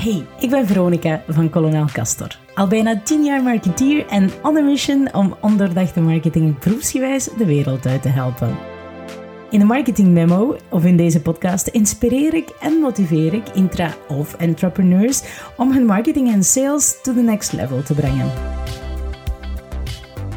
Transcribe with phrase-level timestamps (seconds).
[0.00, 2.38] Hey, ik ben Veronica van Colonel Castor.
[2.54, 7.86] Al bijna 10 jaar marketeer en on a mission om ondoordachte marketing proefsgewijs de wereld
[7.86, 8.56] uit te helpen.
[9.50, 14.34] In de Marketing Memo of in deze podcast inspireer ik en motiveer ik intra- of
[14.34, 15.22] entrepreneurs
[15.56, 18.30] om hun marketing en sales to the next level te brengen.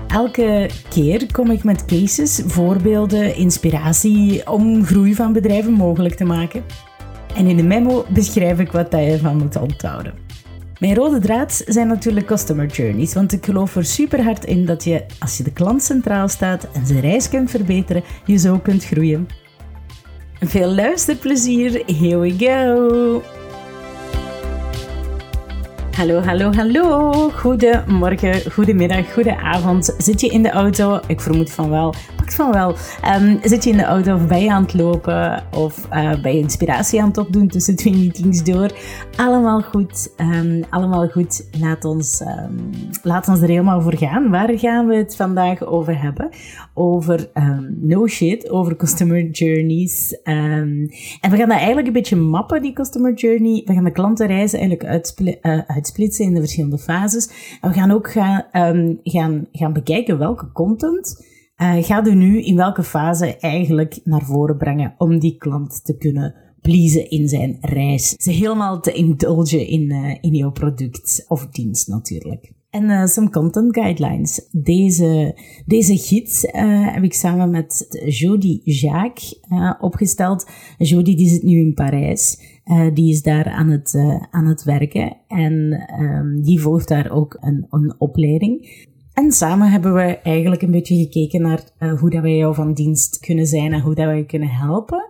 [0.08, 6.64] Elke keer kom ik met cases, voorbeelden, inspiratie om groei van bedrijven mogelijk te maken.
[7.36, 10.14] En in de memo beschrijf ik wat je ervan moet onthouden.
[10.80, 14.84] Mijn rode draad zijn natuurlijk customer journeys, want ik geloof er super hard in dat
[14.84, 18.86] je, als je de klant centraal staat en zijn reis kunt verbeteren, je zo kunt
[18.86, 19.28] groeien.
[20.40, 23.22] Veel luisterplezier, here we go!
[25.96, 27.30] Hallo, hallo, hallo.
[27.30, 29.96] Goedemorgen, goedemiddag, goedenavond.
[29.98, 31.00] Zit je in de auto?
[31.08, 31.94] Ik vermoed van wel.
[32.32, 32.76] Van wel.
[33.16, 35.44] Um, zit je in de auto of ben aan het lopen?
[35.56, 38.72] Of uh, ben je inspiratie aan het opdoen tussen twee meetings door?
[39.16, 40.14] Allemaal goed.
[40.18, 41.48] Um, allemaal goed.
[41.60, 42.70] Laat ons, um,
[43.04, 44.30] laat ons er helemaal voor gaan.
[44.30, 46.30] Waar gaan we het vandaag over hebben?
[46.74, 47.30] Over
[47.82, 50.22] no shit, over customer journeys.
[50.24, 50.90] en
[51.22, 53.62] we gaan dat eigenlijk een beetje mappen, die customer journey.
[53.66, 55.12] We gaan de klantenreizen eigenlijk.
[55.42, 57.58] Uh, uitsplitsen in de verschillende fases.
[57.62, 58.46] En we gaan ook gaan,
[59.04, 64.58] gaan, gaan bekijken welke content uh, gaat u nu in welke fase eigenlijk naar voren
[64.58, 68.10] brengen om die klant te kunnen pleasen in zijn reis.
[68.10, 72.52] Ze helemaal te indulgen in, uh, in jouw product of dienst natuurlijk.
[72.70, 74.48] En uh, some content guidelines.
[74.52, 76.42] Deze, deze gids
[76.94, 79.40] heb ik samen met Jody Jacques
[79.80, 80.50] opgesteld.
[80.78, 82.40] Jody die zit nu in Parijs.
[82.94, 83.96] die is daar aan het,
[84.30, 85.18] aan het werken.
[85.28, 88.68] En um, die volgt daar ook een, een opleiding.
[89.14, 91.62] En samen hebben we eigenlijk een beetje gekeken naar
[92.00, 95.08] hoe dat wij jou van dienst kunnen zijn en hoe dat wij kunnen helpen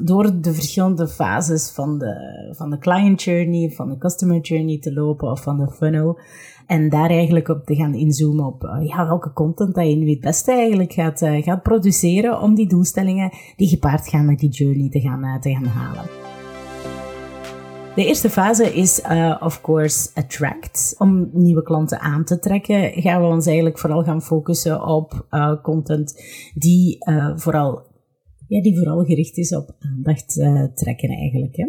[0.00, 2.14] door de verschillende fases van de,
[2.56, 6.18] van de client journey, van de customer journey te lopen of van de funnel.
[6.66, 10.20] En daar eigenlijk op te gaan inzoomen op ja, welke content dat je nu het
[10.20, 14.88] beste eigenlijk gaat, uh, gaat produceren om die doelstellingen die gepaard gaan met die journey
[14.88, 16.31] te gaan, te gaan halen.
[17.94, 20.94] De eerste fase is, uh, of course, attract.
[20.98, 25.52] Om nieuwe klanten aan te trekken, gaan we ons eigenlijk vooral gaan focussen op uh,
[25.62, 26.22] content
[26.54, 27.91] die uh, vooral
[28.54, 30.32] ja, die vooral gericht is op aandacht
[30.74, 31.56] trekken eigenlijk.
[31.56, 31.66] Hè.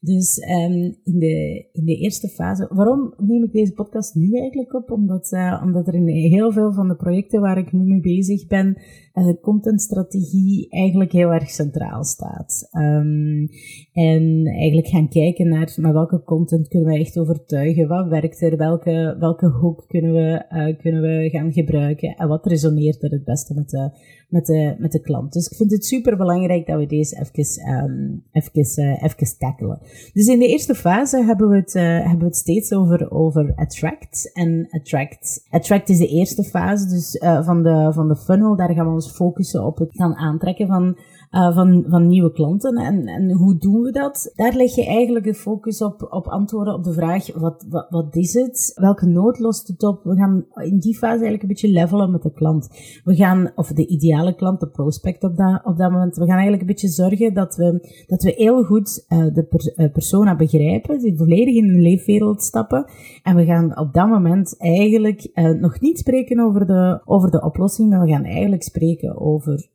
[0.00, 4.74] Dus um, in, de, in de eerste fase, waarom neem ik deze podcast nu eigenlijk
[4.74, 4.90] op?
[4.90, 8.46] Omdat, uh, omdat er in heel veel van de projecten waar ik nu mee bezig
[8.46, 8.76] ben,
[9.14, 12.68] uh, contentstrategie eigenlijk heel erg centraal staat.
[12.72, 13.48] Um,
[13.92, 18.56] en eigenlijk gaan kijken naar met welke content kunnen we echt overtuigen, wat werkt er,
[18.56, 20.44] welke, welke hoek kunnen we,
[20.80, 23.90] kunnen we gaan gebruiken en wat resoneert er het beste met de,
[24.28, 25.32] met de, met de klant.
[25.32, 29.78] Dus ik vind het super belangrijk dat we deze even, um, even, tackelen.
[30.12, 33.52] Dus in de eerste fase hebben we het, uh, hebben we het steeds over, over
[33.56, 34.30] attract.
[34.32, 38.56] En attract, attract is de eerste fase dus, uh, van, de, van de funnel.
[38.56, 40.96] Daar gaan we ons focussen op het gaan aantrekken van
[41.30, 42.76] uh, van, van nieuwe klanten.
[42.76, 44.32] En, en hoe doen we dat?
[44.34, 48.16] Daar leg je eigenlijk de focus op, op antwoorden op de vraag, wat, wat, wat
[48.16, 48.72] is het?
[48.74, 50.04] Welke nood lost het op?
[50.04, 52.68] We gaan in die fase eigenlijk een beetje levelen met de klant.
[53.04, 56.32] We gaan, of de ideale klant, de prospect op dat, op dat moment, we gaan
[56.32, 60.98] eigenlijk een beetje zorgen dat we, dat we heel goed uh, de uh, persona begrijpen,
[60.98, 62.84] die volledig in de leefwereld stappen.
[63.22, 67.90] En we gaan op dat moment eigenlijk nog niet spreken over de, over de oplossing,
[67.90, 69.68] maar we gaan eigenlijk spreken over,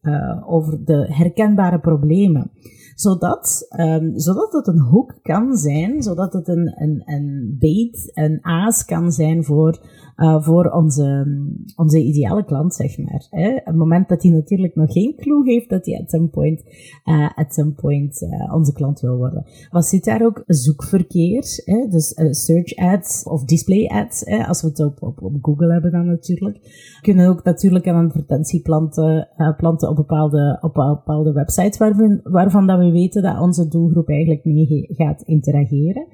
[0.46, 2.52] over de herkenning herkenbare problemen.
[2.96, 8.40] Zodat, um, zodat het een hoek kan zijn, zodat het een, een, een bait, een
[8.42, 9.80] aas kan zijn voor,
[10.22, 11.38] uh, voor onze,
[11.76, 13.28] onze ideale klant, zeg maar.
[13.30, 13.60] Hè.
[13.64, 16.64] Het moment dat hij natuurlijk nog geen clue heeft dat hij at some point,
[17.06, 19.46] uh, at some point uh, onze klant wil worden.
[19.70, 20.44] Wat zit daar ook?
[20.48, 21.88] Zoekverkeer, hè?
[21.88, 26.06] dus search ads of display ads, als we het op, op, op Google hebben dan
[26.06, 26.60] natuurlijk.
[27.02, 29.28] Kunnen ook natuurlijk een advertentie planten,
[29.58, 34.46] planten op bepaalde, op bepaalde websites waarvan, waarvan dat we weten dat onze doelgroep eigenlijk
[34.46, 36.08] mee gaat interageren.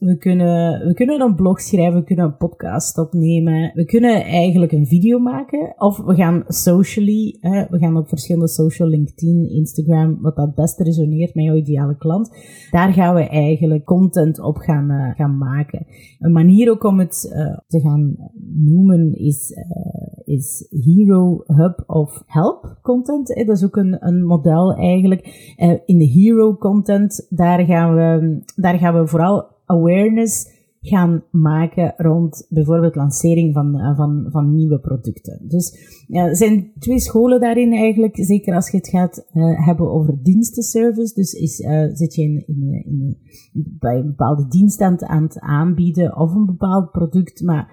[0.00, 3.70] We kunnen, we kunnen een blog schrijven, we kunnen een podcast opnemen.
[3.74, 5.74] We kunnen eigenlijk een video maken.
[5.76, 10.82] Of we gaan socially, hè, we gaan op verschillende social, LinkedIn, Instagram, wat dat beste
[10.82, 12.30] resoneert met jouw ideale klant.
[12.70, 15.86] Daar gaan we eigenlijk content op gaan, uh, gaan maken.
[16.18, 18.16] Een manier ook om het uh, te gaan
[18.54, 23.26] noemen is, uh, is Hero Hub of Help content.
[23.28, 25.54] Dat is ook een, een model eigenlijk.
[25.84, 32.46] in de Hero content, daar gaan we, daar gaan we vooral awareness gaan maken rond
[32.48, 35.40] bijvoorbeeld lancering van, eh, van, van nieuwe producten.
[35.48, 39.90] Dus ja, er zijn twee scholen daarin eigenlijk, zeker als je het gaat uh, hebben
[39.90, 41.14] over dienstenservice.
[41.14, 43.18] Dus is, uh, zit je in, in,
[43.52, 47.72] bij een bepaalde dienst aan het, aan het aanbieden of een bepaald product, maar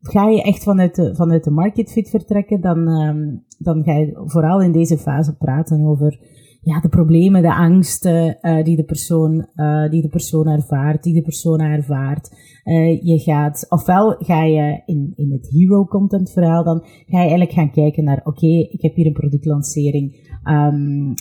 [0.00, 4.22] ga je echt vanuit de, vanuit de market fit vertrekken, dan, um, dan ga je
[4.24, 6.20] vooral in deze fase praten over
[6.60, 11.14] ja, de problemen, de angsten uh, die, de persoon, uh, die de persoon ervaart, die
[11.14, 12.30] de persoon ervaart.
[12.64, 17.28] Uh, je gaat, ofwel ga je in, in het hero content verhaal, dan ga je
[17.28, 21.14] eigenlijk gaan kijken naar, oké, ik heb hier een productlancering, um,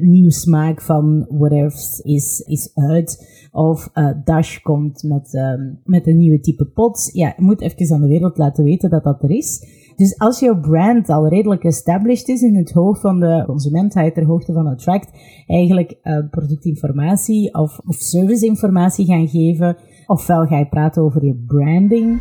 [0.00, 3.38] nieuw smaak van whatever is, is uit.
[3.52, 3.90] Of
[4.24, 7.12] Dash komt met, um, met een nieuwe type pots.
[7.12, 9.78] Ja, je moet even aan de wereld laten weten dat dat er is.
[10.00, 14.02] Dus als jouw brand al redelijk established is in het hoofd van de consument, ga
[14.02, 15.10] je ter hoogte van Attract
[15.46, 19.76] eigenlijk uh, productinformatie of, of serviceinformatie gaan geven.
[20.06, 22.20] Ofwel ga je praten over je branding.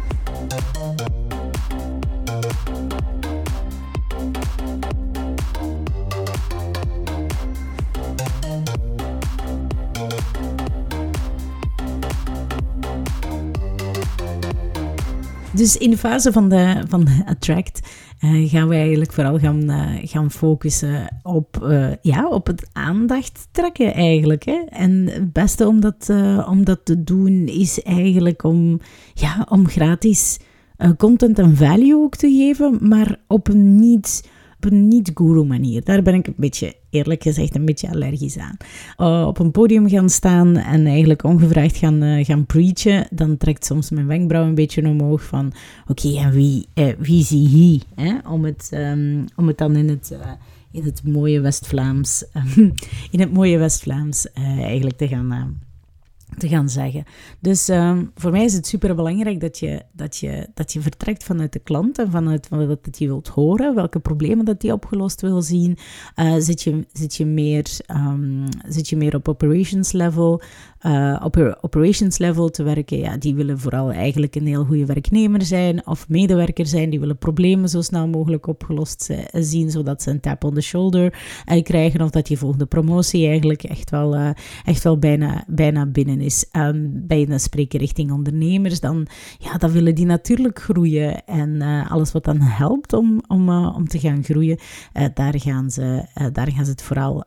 [15.59, 17.79] Dus in de fase van, de, van Attract
[18.23, 23.47] uh, gaan we eigenlijk vooral gaan, uh, gaan focussen op, uh, ja, op het aandacht
[23.51, 24.43] trekken eigenlijk.
[24.45, 24.61] Hè?
[24.69, 26.09] En het beste om dat,
[26.47, 28.79] om dat te doen is eigenlijk om,
[29.13, 30.39] ja, om gratis
[30.97, 34.29] content en value ook te geven, maar op een niet
[34.59, 35.83] op een niet-guru manier.
[35.83, 38.57] Daar ben ik een beetje, eerlijk gezegd, een beetje allergisch aan.
[38.97, 43.65] Uh, op een podium gaan staan en eigenlijk ongevraagd gaan, uh, gaan preachen, dan trekt
[43.65, 45.53] soms mijn wenkbrauw een beetje omhoog van,
[45.87, 47.81] oké, en wie, uh, wie zie?
[47.95, 48.17] Hè?
[48.29, 50.17] Om, het, um, om het dan in het
[50.71, 52.25] in het mooie West-Vlaams,
[53.11, 55.59] in het mooie West-Vlaams eigenlijk te gaan,
[56.39, 57.03] te gaan zeggen.
[57.39, 61.23] Dus uh, voor mij is het super belangrijk dat je, dat, je, dat je vertrekt
[61.23, 65.41] vanuit de klant en vanuit wat je wilt horen, welke problemen dat die opgelost wil
[65.41, 65.77] zien.
[66.15, 70.41] Uh, zit, je, zit, je meer, um, zit je meer op operations level?
[70.85, 75.41] Uh, op operations level te werken, ja, die willen vooral eigenlijk een heel goede werknemer
[75.41, 76.89] zijn of medewerker zijn.
[76.89, 81.13] Die willen problemen zo snel mogelijk opgelost zien, zodat ze een tap on the shoulder
[81.51, 84.29] uh, krijgen of dat die volgende promotie eigenlijk echt wel, uh,
[84.65, 86.45] echt wel bijna, bijna binnen is.
[86.51, 91.25] Um, bij een spreken richting ondernemers, dan, ja, dan willen die natuurlijk groeien.
[91.25, 94.59] En alles wat dan helpt om, om, om te gaan groeien,
[95.13, 97.23] daar, gaan ze, daar gaan ze het vooral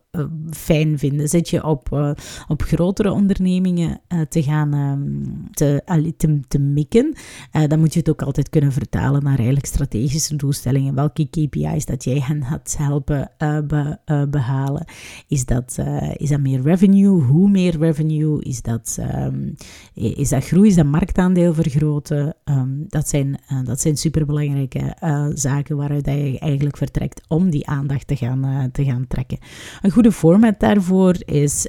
[0.51, 1.29] fijn vinden.
[1.29, 2.15] Zit je op,
[2.49, 5.83] op grotere ondernemingen uh, te gaan um, te,
[6.17, 7.15] te, te mikken,
[7.69, 10.95] dan moet je het ook altijd kunnen vertalen naar eigenlijk strategische doelstellingen.
[10.95, 13.99] Welke KPI's dat jij hen gaat helpen be,
[14.31, 14.85] behalen.
[15.29, 15.79] Is dat,
[16.17, 17.23] is dat meer revenue?
[17.23, 18.43] Hoe meer revenue?
[18.43, 19.55] Is dat, um,
[19.95, 20.69] is dat groei?
[20.69, 22.35] Is dat marktaandeel vergroten?
[22.45, 24.97] Um, dat, zijn, dat zijn superbelangrijke
[25.35, 29.39] zaken waaruit je eigenlijk vertrekt om die aandacht te gaan, te gaan trekken.
[29.81, 31.67] Een goede format daarvoor is,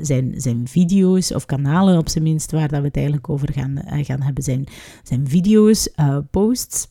[0.00, 3.70] zijn, zijn video's of kanalen op zijn minst waar dat we het eigenlijk over gaan,
[3.70, 4.64] uh, gaan hebben, zijn,
[5.02, 6.88] zijn video's, uh, posts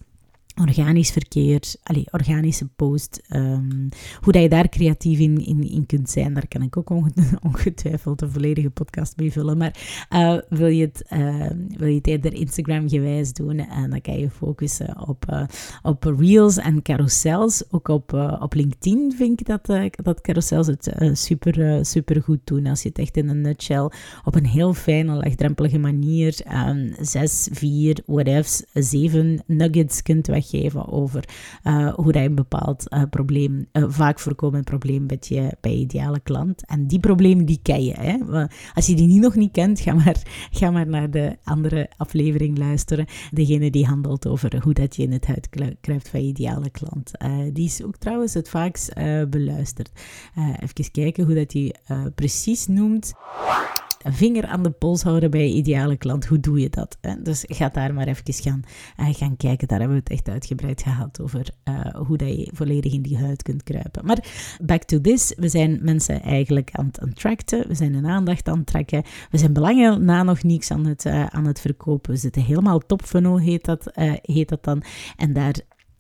[0.56, 3.90] organisch verkeer, allez, organische post, um,
[4.22, 6.90] hoe dat je daar creatief in, in, in kunt zijn, daar kan ik ook
[7.50, 9.58] ongetwijfeld een volledige podcast mee vullen.
[9.58, 11.46] Maar uh, wil, je het, uh,
[11.78, 15.44] wil je het eerder Instagram gewijs doen, en dan kan je focussen op, uh,
[15.82, 17.64] op reels en carousels.
[17.72, 19.66] Ook op, op LinkedIn vind ik dat,
[20.04, 22.68] dat carousels het super, super goed doen.
[22.68, 23.90] Als je het echt in een nutshell
[24.24, 26.36] op een heel fijne, laagdrempelige manier,
[26.68, 31.30] um, zes, vier, whatever, zeven nuggets kunt weg geven over
[31.64, 35.78] uh, hoe dat een bepaald uh, probleem, uh, vaak voorkomend probleem met je, bij je
[35.78, 36.66] ideale klant.
[36.66, 37.94] En die problemen die ken je.
[37.94, 38.46] Hè?
[38.74, 40.22] Als je die niet nog niet kent, ga maar,
[40.60, 43.06] ga maar naar de andere aflevering luisteren.
[43.32, 45.50] Degene die handelt over hoe dat je in het huid
[45.82, 47.12] kruipt van je ideale klant.
[47.54, 48.94] die is ook trouwens het vaakst
[49.30, 49.92] beluisterd.
[50.60, 51.76] even kijken hoe dat die
[52.16, 53.14] precies noemt
[54.03, 56.25] een vinger aan de pols houden bij je ideale klant.
[56.25, 56.98] Hoe doe je dat?
[57.24, 58.62] Dus ga daar maar even gaan,
[59.00, 59.67] uh, gaan kijken.
[59.67, 63.17] Daar hebben we het echt uitgebreid gehad over uh, hoe dat je volledig in die
[63.17, 64.05] huid kunt kruipen.
[64.05, 64.25] Maar
[64.62, 65.33] back to this.
[65.38, 67.67] We zijn mensen eigenlijk aan het attracten.
[67.67, 69.03] We zijn een aandacht aan het trekken.
[69.31, 72.12] We zijn belangen na nog niets aan het, uh, aan het verkopen.
[72.12, 73.91] We zitten helemaal top funnel, heet dat,
[74.22, 74.83] heet dat dan.
[75.15, 75.55] En daar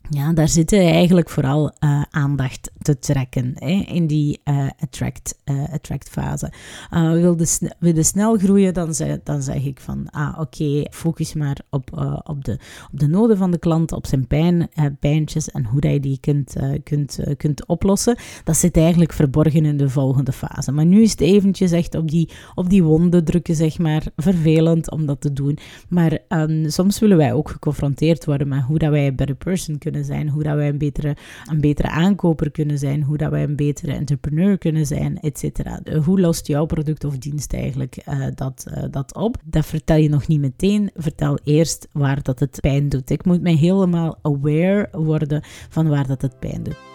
[0.09, 5.63] ja, daar zitten eigenlijk vooral uh, aandacht te trekken hè, in die uh, attract, uh,
[5.73, 6.51] attract fase.
[6.91, 11.33] wil, de wil de snel groeien, dan, zeg, dan zeg ik van, ah oké, focus
[11.33, 12.59] maar op, op, de,
[12.91, 14.69] op de noden van de klant, op zijn pijn,
[14.99, 18.17] pijntjes en hoe je die kunt, kunt, kunt oplossen.
[18.43, 20.71] Dat zit eigenlijk verborgen in de volgende fase.
[20.71, 24.91] Maar nu is het eventjes echt op die, op die wonden drukken, zeg maar, vervelend
[24.91, 25.57] om dat te doen.
[25.89, 29.92] Maar um, soms willen wij ook geconfronteerd worden met hoe dat wij better person kunnen
[30.01, 33.55] zijn, hoe dat wij een betere, een betere aankoper kunnen zijn, hoe dat wij een
[33.55, 35.59] betere entrepreneur kunnen zijn, etc.
[36.05, 39.37] Hoe lost jouw product of dienst eigenlijk uh, dat, uh, dat op?
[39.43, 40.89] Dat vertel je nog niet meteen.
[40.95, 43.09] Vertel eerst waar dat het pijn doet.
[43.09, 46.92] Ik moet mij helemaal aware worden van waar dat het pijn doet.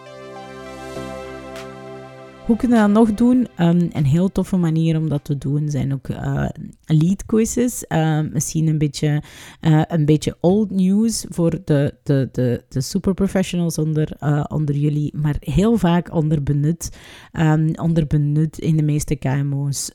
[2.48, 3.48] Hoe kunnen we dat nog doen?
[3.60, 6.48] Um, een heel toffe manier om dat te doen zijn ook uh,
[6.84, 7.84] lead quizzes.
[7.88, 9.22] Uh, misschien een beetje,
[9.60, 14.16] uh, een beetje old news voor de, de, de, de super professionals onder,
[14.48, 16.98] onder jullie, maar heel vaak onderbenut,
[17.32, 19.90] um, onderbenut in de meeste KMO's.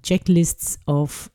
[0.00, 1.30] Checklists of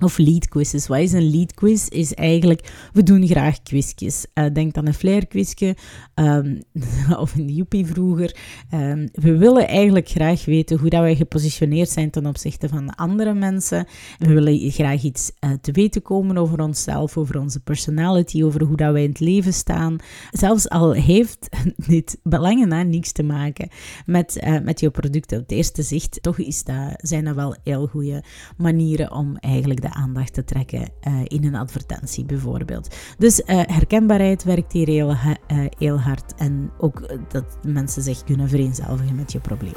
[0.00, 0.86] of lead quizzes.
[0.86, 1.88] Wat is een lead quiz?
[1.88, 4.26] Is eigenlijk, we doen graag quizjes.
[4.34, 5.76] Uh, denk aan een flair quizje
[6.14, 6.60] um,
[7.24, 8.36] of een joepie vroeger.
[8.74, 13.34] Um, we willen eigenlijk graag weten hoe dat wij gepositioneerd zijn ten opzichte van andere
[13.34, 13.86] mensen.
[14.18, 18.76] We willen graag iets uh, te weten komen over onszelf, over onze personality, over hoe
[18.76, 19.96] dat wij in het leven staan.
[20.30, 21.48] Zelfs al heeft
[21.86, 23.68] dit belangen na niks te maken
[24.06, 27.56] met, uh, met jouw producten op het eerste zicht, toch is dat, zijn dat wel
[27.64, 28.24] heel goede
[28.56, 32.96] manieren om eigenlijk de aandacht te trekken uh, in een advertentie bijvoorbeeld.
[33.18, 35.36] Dus uh, herkenbaarheid werkt hier heel, uh,
[35.78, 39.72] heel hard en ook dat mensen zich kunnen vereenzelvigen met je probleem.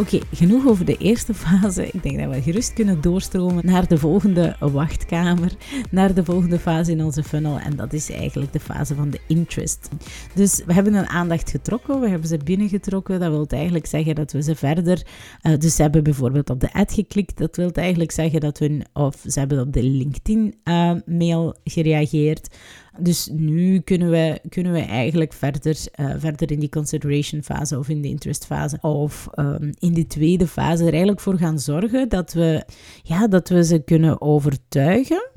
[0.00, 1.86] Oké, genoeg over de eerste fase.
[1.86, 5.52] Ik denk dat we gerust kunnen doorstromen naar de volgende wachtkamer,
[5.90, 7.58] naar de volgende fase in onze funnel.
[7.58, 9.88] En dat is eigenlijk de fase van de interest.
[10.34, 13.20] Dus we hebben een aandacht getrokken, we hebben ze binnengetrokken.
[13.20, 15.06] Dat wil eigenlijk zeggen dat we ze verder.
[15.42, 17.38] Uh, dus ze hebben bijvoorbeeld op de ad geklikt.
[17.38, 22.56] Dat wil eigenlijk zeggen dat we, of ze hebben op de LinkedIn-mail uh, gereageerd.
[23.00, 27.88] Dus nu kunnen we, kunnen we eigenlijk verder, uh, verder in die consideration fase of
[27.88, 32.08] in de interest fase of um, in die tweede fase er eigenlijk voor gaan zorgen
[32.08, 32.64] dat we,
[33.02, 35.30] ja, dat we ze kunnen overtuigen.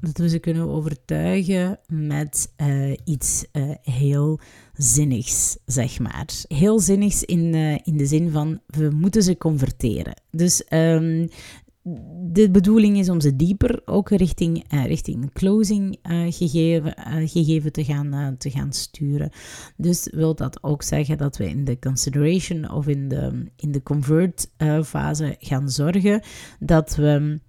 [0.00, 4.40] Dat we ze kunnen overtuigen met uh, iets uh, heel
[4.72, 6.26] zinnigs, zeg maar.
[6.48, 10.22] Heel zinnigs in, in de zin van we moeten ze converteren.
[10.30, 11.28] Dus um,
[12.32, 17.72] de bedoeling is om ze dieper ook richting, uh, richting closing uh, gegeven, uh, gegeven
[17.72, 19.30] te, gaan, te gaan sturen.
[19.76, 23.82] Dus wil dat ook zeggen dat we in de consideration of in de, in de
[23.82, 24.50] convert
[24.84, 26.22] fase gaan zorgen
[26.60, 27.40] dat we,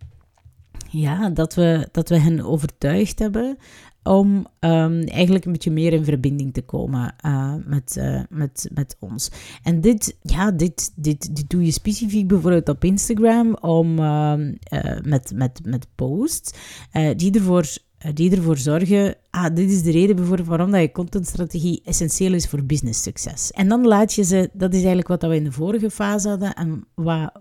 [0.90, 3.58] ja, dat we, dat we hen overtuigd hebben
[4.04, 8.96] om um, eigenlijk een beetje meer in verbinding te komen uh, met, uh, met, met
[9.00, 9.32] ons.
[9.64, 14.34] En dit, ja, dit, dit, dit doe je specifiek bijvoorbeeld op Instagram om, uh,
[15.04, 16.54] met, met, met posts
[17.16, 17.66] die ervoor
[18.14, 22.48] die ervoor zorgen, ah, dit is de reden bijvoorbeeld waarom dat je contentstrategie essentieel is
[22.48, 23.52] voor business succes.
[23.52, 26.54] En dan laat je ze, dat is eigenlijk wat we in de vorige fase hadden
[26.54, 27.32] en wat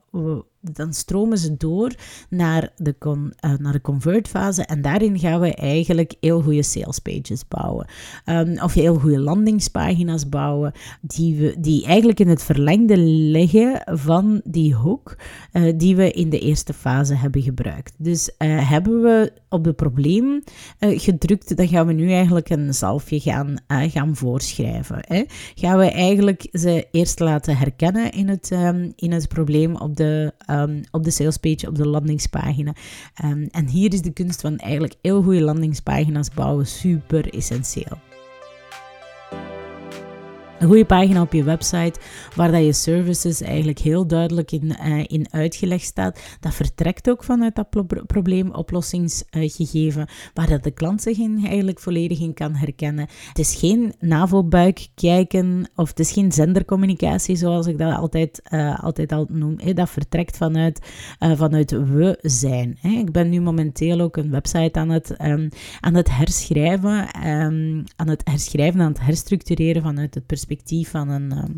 [0.62, 1.95] dan stromen ze door
[2.28, 6.62] naar de, con, uh, naar de convert fase en daarin gaan we eigenlijk heel goede
[6.62, 7.87] sales pages bouwen.
[8.26, 14.40] Um, of heel goede landingspagina's bouwen, die, we, die eigenlijk in het verlengde liggen van
[14.45, 15.16] die hoek
[15.52, 17.95] uh, die we in de eerste fase hebben gebruikt.
[17.99, 20.42] Dus uh, hebben we op het probleem
[20.78, 24.99] gedrukt, dan gaan we nu eigenlijk een zalfje gaan, gaan voorschrijven.
[25.00, 25.25] Hè?
[25.54, 30.33] Gaan we eigenlijk ze eerst laten herkennen in het, um, in het probleem op de
[30.52, 32.75] um, op de salespage, op de landingspagina.
[33.25, 38.12] Um, en hier is de kunst van eigenlijk heel goede landingspagina's bouwen super essentieel
[40.62, 42.00] een goede pagina op je website
[42.35, 46.21] waar dat je services eigenlijk heel duidelijk in, uh, in uitgelegd staat.
[46.40, 52.21] Dat vertrekt ook vanuit dat pro probleemoplossingsgegeven, waar dat de klant zich in eigenlijk volledig
[52.21, 53.09] in kan herkennen.
[53.28, 58.83] Het is geen navelbuik kijken of het is geen zendercommunicatie zoals ik dat altijd, uh,
[58.83, 59.57] altijd al noem.
[59.75, 60.81] Dat vertrekt vanuit,
[61.21, 62.78] uh, vanuit we zijn.
[62.83, 65.49] Ik ben nu momenteel ook een website aan het, um,
[65.81, 71.09] aan het herschrijven, um, aan het herschrijven, aan het herstructureren vanuit het perspectief perspectief van
[71.09, 71.52] een, ehm,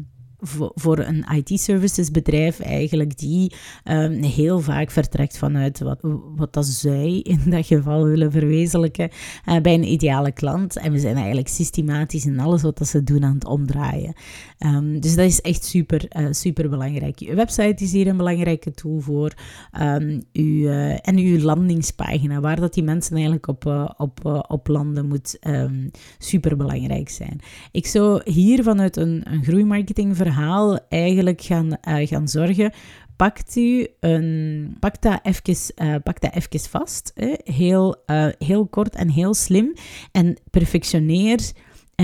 [0.74, 3.52] voor een IT-services bedrijf eigenlijk die
[3.84, 5.98] um, heel vaak vertrekt vanuit wat,
[6.36, 9.10] wat dat zij in dat geval willen verwezenlijken
[9.48, 10.76] uh, bij een ideale klant.
[10.76, 14.14] En we zijn eigenlijk systematisch in alles wat dat ze doen aan het omdraaien.
[14.58, 17.18] Um, dus dat is echt super, uh, super belangrijk.
[17.18, 19.32] Uw website is hier een belangrijke tool voor.
[19.80, 25.08] Um, uw, uh, en uw landingspagina, waar dat die mensen eigenlijk op, op, op landen,
[25.08, 25.38] moet
[26.18, 27.40] super belangrijk zijn.
[27.72, 30.33] Ik zou hier vanuit een, een groeimarketingverhaal
[30.88, 32.72] eigenlijk gaan, uh, gaan zorgen.
[33.16, 37.34] Pakt u een, pak, dat even, uh, pak dat even vast, hè?
[37.44, 39.74] Heel, uh, heel kort en heel slim.
[40.12, 41.52] En perfectioneer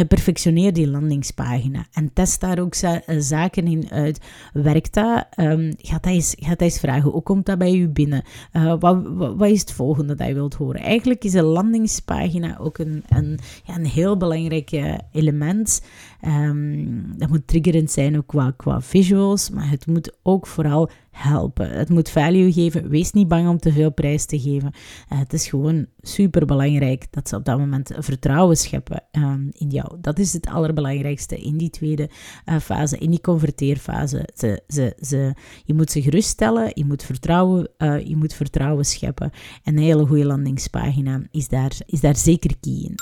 [0.08, 4.20] perfectioneer die landingspagina en test daar ook eh, zaken in uit.
[4.52, 5.26] Werkt dat?
[5.36, 7.10] Um, gaat, dat eens, dat eens vragen.
[7.10, 8.22] Hoe komt dat bij u binnen?
[8.52, 9.02] Uh, wat,
[9.36, 10.80] wat, is het volgende dat je wilt horen?
[10.80, 14.70] Eigenlijk is een landingspagina ook een, een, ja, een heel belangrijk
[15.12, 15.82] element.
[16.26, 20.90] Um, dat moet triggerend zijn ook qua, qua visuals, maar het moet ook vooral
[21.22, 21.70] helpen.
[21.70, 22.88] Het moet value geven.
[22.88, 24.72] Wees niet bang om te veel prijs te geven.
[25.12, 29.68] Uh, het is gewoon super belangrijk dat ze op dat moment vertrouwen scheppen um, in
[29.68, 29.96] jou.
[30.00, 32.10] Dat is het allerbelangrijkste in die tweede
[32.46, 34.28] uh, fase, in die converteerfase.
[34.34, 35.34] Ze, ze, ze,
[35.64, 39.30] je moet ze geruststellen, je moet vertrouwen, uh, je moet vertrouwen scheppen.
[39.64, 42.94] En een hele goede landingspagina is daar, is daar zeker key in.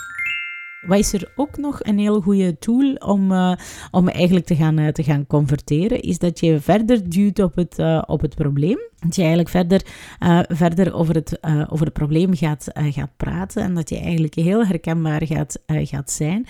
[0.86, 3.52] Wat is er ook nog een heel goede tool om, uh,
[3.90, 6.00] om eigenlijk te gaan, uh, te gaan converteren?
[6.00, 8.78] Is dat je verder duwt op het, uh, op het probleem.
[9.00, 9.86] Dat je eigenlijk verder,
[10.20, 13.98] uh, verder over, het, uh, over het probleem gaat, uh, gaat praten en dat je
[13.98, 16.46] eigenlijk heel herkenbaar gaat, gaat zijn.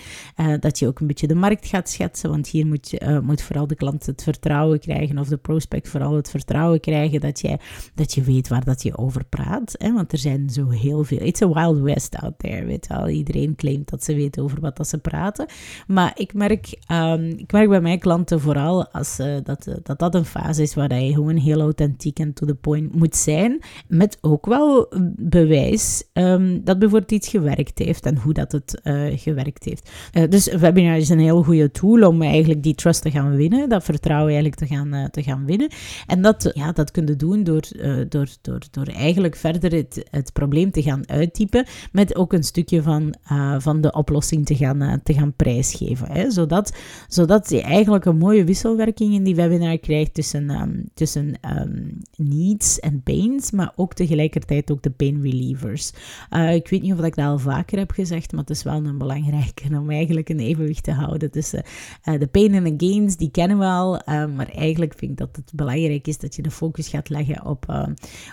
[0.59, 3.67] dat je ook een beetje de markt gaat schetsen, want hier moet, je, moet vooral
[3.67, 7.59] de klant het vertrouwen krijgen of de prospect vooral het vertrouwen krijgen dat, jij,
[7.95, 9.75] dat je weet waar dat je over praat.
[9.77, 9.93] Hè?
[9.93, 11.21] Want er zijn zo heel veel.
[11.21, 13.11] It's a wild west out there, weet je.
[13.11, 15.45] Iedereen claimt dat ze weten over wat dat ze praten.
[15.87, 20.25] Maar ik merk, um, ik merk bij mijn klanten vooral als, dat, dat dat een
[20.25, 24.45] fase is waar je gewoon heel authentiek en to the point moet zijn, met ook
[24.45, 29.91] wel bewijs um, dat bijvoorbeeld iets gewerkt heeft en hoe dat het uh, gewerkt heeft.
[30.13, 33.69] Uh, dus webinar is een heel goede tool om eigenlijk die trust te gaan winnen,
[33.69, 35.71] dat vertrouwen eigenlijk te gaan, uh, te gaan winnen.
[36.07, 37.63] En dat, ja, dat kunnen doen door,
[38.09, 42.81] door, door, door eigenlijk verder het, het probleem te gaan uittypen, met ook een stukje
[42.81, 43.15] van,
[43.57, 46.11] van de oplossing te gaan, te gaan prijsgeven.
[46.11, 46.31] Hè?
[46.31, 46.73] Zodat,
[47.07, 51.97] zodat je eigenlijk een mooie wisselwerking in die webinar krijgt tussen, um, tussen um,
[52.29, 55.91] needs en pains, maar ook tegelijkertijd ook de pain relievers.
[56.29, 58.85] Uh, ik weet niet of ik dat al vaker heb gezegd, maar het is wel
[58.85, 61.63] een belangrijke om eigenlijk een evenwicht te houden tussen
[62.03, 64.01] uh, de pain en de gains, die kennen we al, uh,
[64.35, 67.87] maar eigenlijk vind ik dat het belangrijk is dat je de focus gaat leggen op,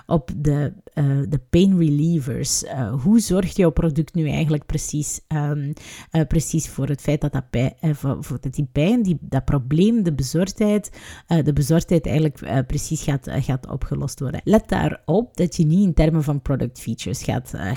[0.06, 0.72] op de,
[1.28, 2.64] de pain relievers.
[3.02, 5.72] hoe zorgt jouw product nu eigenlijk precies, um,
[6.28, 10.02] precies voor het feit dat, dat, pijn, voor, voor dat die pijn, die, dat probleem,
[10.02, 10.90] de bezorgdheid,
[11.26, 14.40] de bezorgdheid eigenlijk precies gaat, gaat opgelost worden.
[14.44, 17.70] Let daarop dat je niet in termen van product features gaat, uh,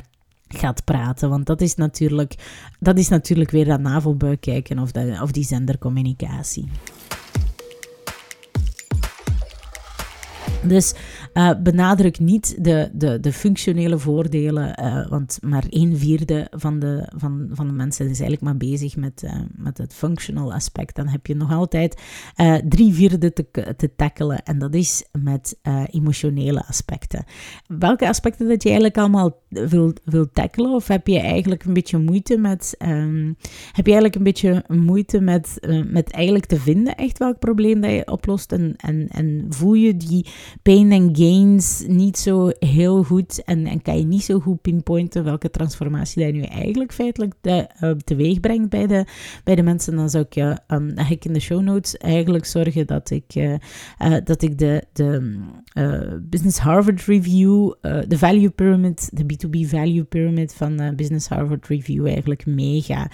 [0.48, 1.30] gaat praten.
[1.30, 2.36] Want dat is natuurlijk,
[2.80, 6.69] dat is natuurlijk weer dat navelbuik kijken of, de, of die zendercommunicatie.
[10.63, 10.93] Dus
[11.33, 17.09] uh, benadruk niet de, de, de functionele voordelen, uh, want maar een vierde van de,
[17.15, 20.95] van, van de mensen is eigenlijk maar bezig met, uh, met het functional aspect.
[20.95, 22.01] Dan heb je nog altijd
[22.67, 23.45] drie vierde te,
[23.77, 25.59] te tackelen en dat is met
[25.91, 27.23] emotionele aspecten.
[27.67, 31.97] Welke aspecten dat je eigenlijk allemaal wil, wil tackelen of heb je eigenlijk een beetje
[31.97, 33.35] moeite met, um,
[33.71, 37.91] heb je eigenlijk een beetje moeite met, met eigenlijk te vinden echt welk probleem dat
[37.91, 40.25] je oplost en, en, en voel je die
[40.61, 45.23] pain en gains niet zo heel goed en, en kan je niet zo goed pinpointen
[45.23, 49.05] welke transformatie dat nu eigenlijk feitelijk de, uh, teweeg brengt bij de,
[49.43, 52.45] bij de mensen, dan zou ik je, um, dan ik in de show notes eigenlijk
[52.45, 53.53] zorgen dat ik, uh,
[53.99, 55.38] uh, dat ik de, de
[56.29, 62.45] Business Harvard Review, de Value Pyramid, de B2B Value Pyramid van Business Harvard Review eigenlijk
[62.45, 63.12] mee ga,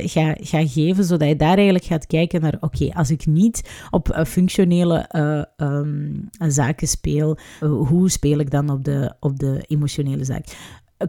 [0.00, 4.22] ga, ga geven, zodat je daar eigenlijk gaat kijken naar, oké, als ik niet op
[4.26, 5.08] functionele
[5.56, 10.46] um, zaken speel, eh, hoe speel ik dan op de, op de emotionele zaak?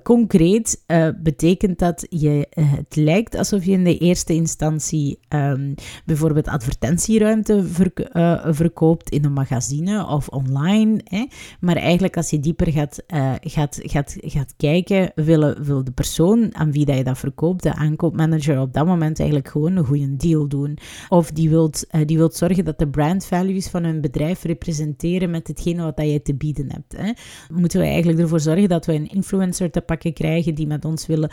[0.04, 5.76] Concreet uh, betekent dat je, uh, het lijkt alsof je in de eerste instantie um,
[6.06, 7.64] bijvoorbeeld advertentieruimte
[8.14, 11.02] uh, verkoopt in een magazine of online.
[11.04, 11.26] Hè?
[11.60, 13.04] Maar eigenlijk als je dieper gaat,
[13.42, 17.74] gaat, gaat, gaat kijken, wil, wil de persoon aan wie dat je dat verkoopt, de
[17.74, 20.78] aankoopmanager, op dat moment eigenlijk gewoon een goede deal doen.
[21.10, 25.48] Of die wilt, die wilt zorgen dat de brand values van hun bedrijf representeren met
[25.48, 26.98] hetgene wat dat je te bieden hebt.
[26.98, 27.12] Hè?
[27.60, 31.32] Moeten we eigenlijk ervoor zorgen dat we een influencer pakken krijgen die met ons willen,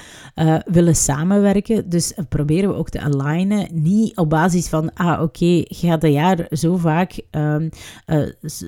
[0.65, 1.89] willen samenwerken.
[1.89, 3.69] Dus proberen we ook te alignen.
[3.73, 7.69] Niet op basis van, ah oké, je gaat een jaar zo vaak, um,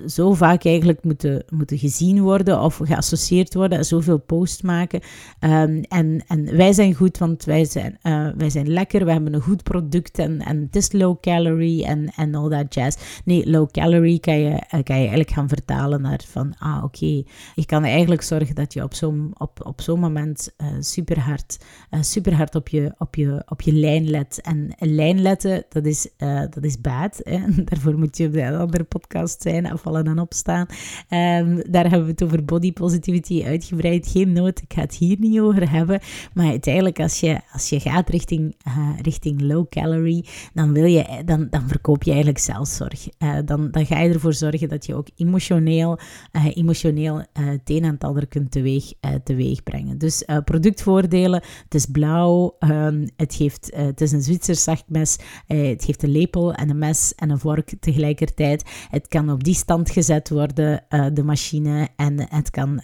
[0.07, 5.01] zo vaak eigenlijk moeten, moeten gezien worden of geassocieerd worden, zoveel post maken.
[5.41, 7.99] Um, en, en wij zijn goed, want wij zijn,
[8.37, 12.12] wij zijn lekker, we hebben een goed product en, en het is low calorie en,
[12.17, 12.97] en al dat jazz.
[13.25, 17.23] Nee, low calorie kan je, kan je eigenlijk gaan vertalen naar van, ah oké,
[17.55, 21.59] je kan eigenlijk zorgen dat je op zo'n op, op zo'n moment super hard,
[22.00, 24.40] super hard op, je, op, je, op je lijn let.
[24.40, 27.20] En lijn letten, dat is, uh, dat is bad.
[27.22, 27.38] Hè?
[27.64, 30.66] Daarvoor moet je op de andere podcast zijn, afvallen en opstaan.
[31.11, 34.07] Um, daar hebben we het over body positivity uitgebreid.
[34.07, 36.00] Geen nood, ik ga het hier niet over hebben.
[36.35, 38.57] Maar uiteindelijk, als je, als je gaat richting,
[39.02, 43.09] richting low calorie, dan, wil je, dan, dan verkoop je eigenlijk zelfzorg.
[43.44, 45.98] dan, dan ga je ervoor zorgen dat je ook emotioneel,
[46.54, 48.92] emotioneel het een en het ander kunt teweeg,
[49.24, 49.99] teweeg brengen.
[49.99, 55.16] Dus productvoordelen, het is blauw, um, het, geeft, het is een Zwitsers zachtmes,
[55.47, 58.62] het geeft een lepel en een mes en een vork tegelijkertijd.
[58.90, 62.81] Het kan op die stand gezet worden, de machine, en het kan,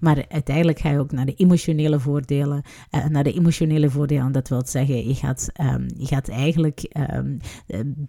[0.00, 2.62] maar uiteindelijk ga je ook naar de emotionele voordelen,
[3.08, 7.38] naar de emotionele voordelen, dat wil zeggen, je gaat, um, je gaat eigenlijk um,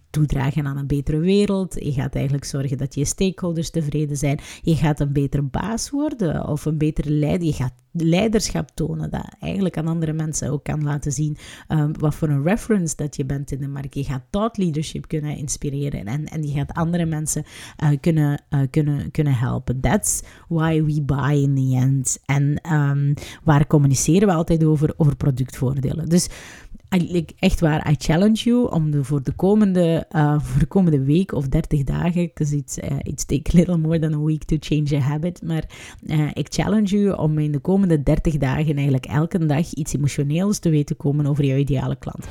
[0.10, 4.76] toedragen aan een betere wereld, je gaat eigenlijk zorgen dat je stakeholders tevreden zijn, je
[4.76, 9.78] gaat een betere baas worden of een betere leider, je gaat leiderschap tonen, dat eigenlijk
[9.78, 11.38] aan andere mensen ook kan laten zien
[11.70, 13.96] um, wat voor een reference dat je bent in de markt.
[13.96, 17.44] Je gaat thought leadership kunnen inspireren en, en je gaat andere mensen
[17.84, 19.80] uh, kunnen, uh, kunnen, kunnen helpen.
[19.80, 22.20] That's why we buy in the end.
[22.26, 24.94] En um, waar communiceren we altijd over?
[24.98, 26.10] Over productvoordelen.
[26.10, 26.30] Dus
[27.40, 31.32] echt waar, I challenge you om de, voor, de komende, uh, voor de komende week
[31.32, 34.58] of 30 dagen, because it's, uh, it's take a little more than a week to
[34.60, 35.64] change a habit, maar
[36.06, 40.60] uh, ik challenge you om in de komende 30 dagen eigenlijk elke dag iets emotioneels
[40.60, 42.26] te weten komen over jouw ideale klant.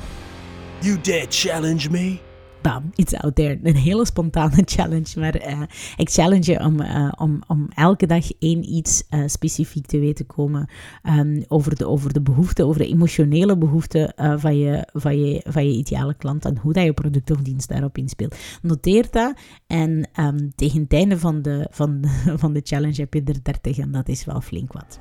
[0.81, 2.30] You dare challenge me?
[2.61, 3.59] Bam, iets out there.
[3.63, 5.61] Een hele spontane challenge, maar uh,
[5.97, 10.25] ik challenge je om, uh, om, om elke dag één iets uh, specifiek te weten
[10.25, 10.69] komen
[11.03, 15.65] um, over, de, over de behoeften, over de emotionele behoeften van, je, van, je, van
[15.65, 18.35] je ideale klant en hoe dat je product of dienst daarop inspeelt.
[18.61, 19.33] Noteer dat
[19.67, 22.05] en um, tegen het einde van de, van,
[22.41, 24.99] van de challenge heb je er 30 en dat is wel flink wat.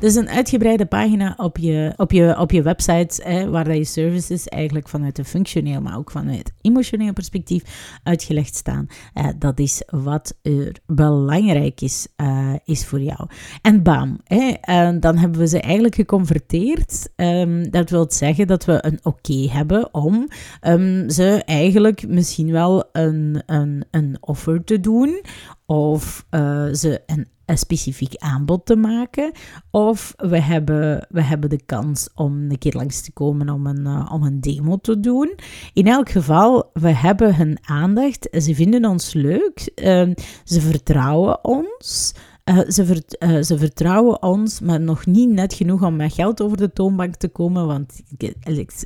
[0.00, 4.48] Dus een uitgebreide pagina op je, op je, op je website, waar dat je services
[4.48, 7.62] eigenlijk vanuit een functioneel, maar ook vanuit emotioneel perspectief
[8.02, 8.86] uitgelegd staan.
[9.14, 13.28] Uh, dat is wat er belangrijk is, uh, is voor jou.
[13.62, 17.08] En bam, uh, dan hebben we ze eigenlijk geconverteerd.
[17.16, 20.28] Um, dat wil zeggen dat we een oké hebben om
[20.62, 25.22] um, ze eigenlijk misschien wel een, een, een offer te doen
[25.66, 26.26] of
[26.72, 29.32] ze een een specifiek aanbod te maken.
[29.70, 33.86] Of we hebben, we hebben de kans om een keer langs te komen om een,
[33.86, 35.34] uh, om een demo te doen.
[35.72, 38.28] In elk geval, we hebben hun aandacht.
[38.32, 39.72] Ze vinden ons leuk.
[39.74, 40.10] Uh,
[40.44, 42.14] ze vertrouwen ons.
[42.44, 46.56] Uh, ze, uh, ze, vertrouwen ons, maar nog niet net genoeg om met geld over
[46.56, 47.66] de toonbank te komen.
[47.66, 48.02] Want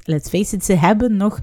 [0.05, 1.39] let's face it, ze hebben nog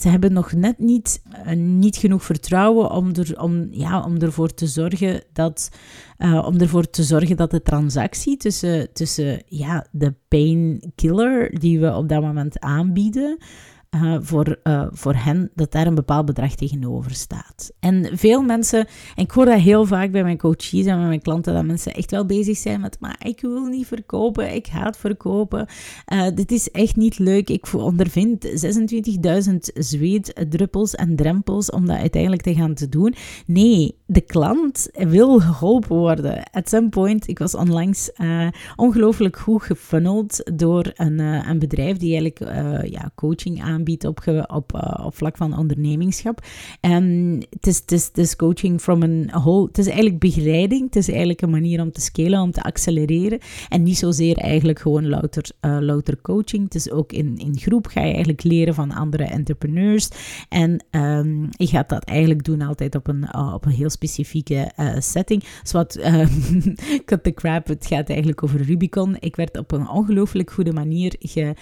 [0.00, 4.54] ze hebben nog net niet, uh, niet genoeg vertrouwen om, er, om, ja, om ervoor
[4.54, 5.70] te zorgen dat,
[6.18, 11.94] uh, om ervoor te zorgen dat de transactie tussen, tussen ja, de painkiller die we
[11.94, 13.38] op dat moment aanbieden,
[13.94, 17.72] uh, voor, uh, voor hen dat daar een bepaald bedrag tegenover staat.
[17.80, 21.22] En veel mensen, en ik hoor dat heel vaak bij mijn coaches en bij mijn
[21.22, 24.96] klanten, dat mensen echt wel bezig zijn met, maar ik wil niet verkopen, ik haat
[24.96, 25.66] verkopen,
[26.12, 32.42] uh, dit is echt niet leuk, ik ondervind 26.000 zweetdruppels en drempels om dat uiteindelijk
[32.42, 33.14] te gaan te doen.
[33.46, 36.42] Nee, de klant wil geholpen worden.
[36.50, 38.10] At some point, ik was onlangs
[38.76, 42.38] ongelooflijk goed gefunneld door een, een bedrijf die eigenlijk
[42.90, 46.44] ja, coaching aanbiedt aanbiedt op, op, uh, op vlak van ondernemingschap.
[46.80, 47.04] En
[47.50, 49.66] het is, het is, het is coaching from een whole...
[49.66, 50.84] Het is eigenlijk begeleiding.
[50.84, 53.38] Het is eigenlijk een manier om te scalen, om te accelereren.
[53.68, 56.64] En niet zozeer eigenlijk gewoon louter, uh, louter coaching.
[56.64, 60.08] Het is ook in, in groep ga je eigenlijk leren van andere entrepreneurs.
[60.48, 64.70] En um, je gaat dat eigenlijk doen altijd op een, uh, op een heel specifieke
[64.98, 65.44] setting.
[65.62, 65.96] Zoals
[67.06, 69.16] cut the crap, het gaat eigenlijk over Rubicon.
[69.20, 71.54] Ik werd op een ongelooflijk goede manier ge,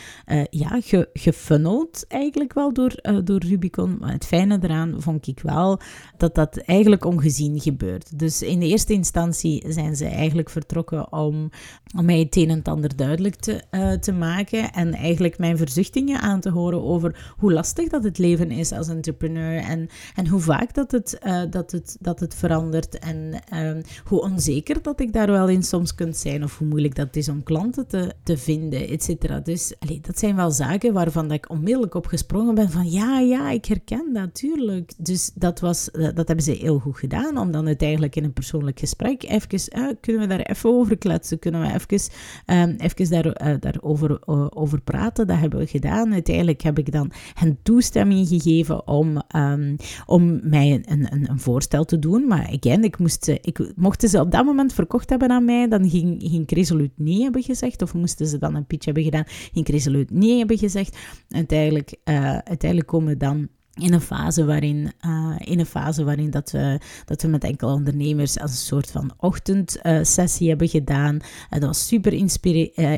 [0.50, 3.96] ja, ge, gefunneld eigenlijk wel door, uh, door Rubicon.
[4.00, 5.80] Maar het fijne eraan vond ik wel
[6.16, 8.18] dat dat eigenlijk ongezien gebeurt.
[8.18, 11.50] Dus in de eerste instantie zijn ze eigenlijk vertrokken om,
[11.96, 14.72] om mij het een en ander duidelijk te, uh, te maken.
[14.72, 18.88] En eigenlijk mijn verzuchtingen aan te horen over hoe lastig dat het leven is als
[18.88, 19.56] entrepreneur.
[19.56, 22.98] En, en hoe vaak dat het, uh, dat het, dat het verandert.
[22.98, 26.44] En uh, hoe onzeker dat ik daar wel in soms kunt zijn.
[26.44, 29.40] Of hoe moeilijk dat is om klanten te, te vinden, et cetera.
[29.40, 32.70] Dus dat zijn wel zaken waarvan dat ik onmiddellijk op gesprongen ben.
[32.70, 34.92] Van ja, ja, ik herken dat, tuurlijk.
[34.96, 37.38] Dus dat, was, dat hebben ze heel goed gedaan.
[37.38, 39.48] Om dan uiteindelijk in een persoonlijk gesprek even...
[39.50, 41.38] Uh, kunnen we daar even over kletsen?
[41.38, 42.12] Kunnen we even,
[42.46, 45.26] um, even daar, uh, daarover over praten?
[45.26, 46.12] Dat hebben we gedaan.
[46.12, 51.84] Uiteindelijk heb ik dan hen toestemming gegeven om, um, om mij een, een, een, voorstel
[51.84, 52.26] te doen.
[52.26, 55.90] Maar again, ik moest, ik, mochten ze op dat moment verkocht hebben aan mij, dan
[55.90, 57.82] ging, ging ik resoluut nee hebben gezegd.
[57.82, 60.96] Of moesten ze dan een pitch hebben gedaan, ging ik resoluut nee hebben gezegd.
[61.28, 66.50] Uiteindelijk, uiteindelijk komen we dan in een fase waarin, uh, in een fase waarin dat,
[66.50, 71.14] we, dat we met enkele ondernemers als een soort van ochtendsessie hebben gedaan.
[71.14, 72.12] Uh, dat was super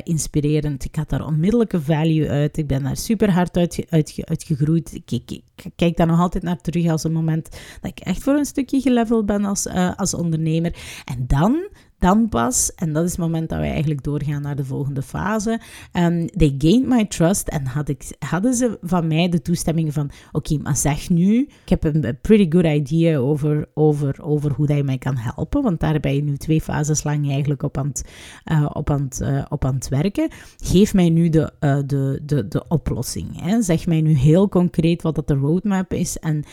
[0.03, 0.85] inspirerend.
[0.85, 2.57] Ik had daar onmiddellijke value uit.
[2.57, 4.93] Ik ben daar super hard uit, uit, uitgegroeid.
[4.93, 5.43] Ik, ik, ik,
[5.75, 7.49] kijk daar nog altijd naar terug als een moment
[7.81, 10.75] dat ik echt voor een stukje geleveld ben als, als ondernemer.
[11.05, 11.67] En dan
[12.03, 15.59] dan pas, en dat is het moment dat we eigenlijk doorgaan naar de volgende fase,
[15.93, 20.09] um, they gained my trust en had ik, hadden ze van mij de toestemming van,
[20.31, 24.77] oké, maar zeg nu, ik heb een pretty good idea over, over, over hoe dat
[24.77, 27.87] je mij kan helpen, want daar ben je nu twee fases lang eigenlijk op aan
[27.87, 28.05] het,
[28.51, 30.29] uh, op aan uh, op aan het werken.
[30.57, 33.41] Geef mij nu de, uh, de, de, de oplossing.
[33.41, 33.61] Hè.
[33.61, 36.43] Zeg mij nu heel concreet wat dat de roadmap is en,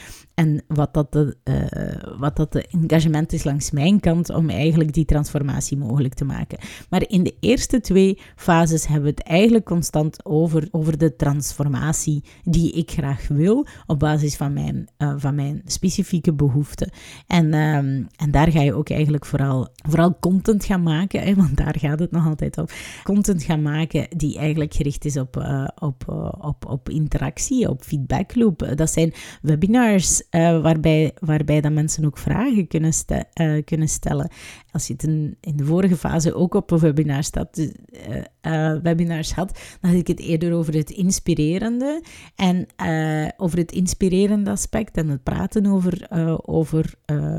[0.41, 1.37] en wat dat, de,
[2.19, 6.59] wat dat de engagement is langs mijn kant om eigenlijk die transformatie mogelijk te maken.
[6.91, 12.25] Maar in de eerste twee fases hebben we het eigenlijk constant over, over de transformatie
[12.45, 16.91] die ik graag wil op basis van mijn, uh, van mijn specifieke behoeften.
[17.27, 21.57] En, um, en daar ga je ook eigenlijk vooral, vooral content gaan maken, hè, want
[21.57, 22.73] daar gaat het nog altijd op.
[23.03, 26.09] Content gaan maken die eigenlijk gericht is op, uh, op,
[26.41, 28.73] op, op interactie, op feedback loop.
[28.75, 33.25] Dat zijn webinars waarbij, waarbij dat mensen ook vragen kunnen, ste
[33.65, 34.31] kunnen stellen.
[34.73, 39.33] Als je het een in, de vorige fase ook op een webinar staat, uh, webinars
[39.33, 42.03] had, dan had ik het eerder over het inspirerende
[42.37, 42.67] en
[43.37, 46.07] over het inspirerende aspect en het praten over,
[46.45, 46.95] over,